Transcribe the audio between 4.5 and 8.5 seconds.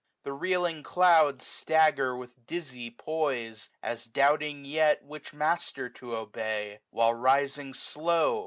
yet Which master to obey: while rising slow.